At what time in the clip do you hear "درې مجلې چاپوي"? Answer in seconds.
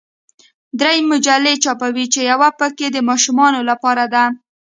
0.79-2.05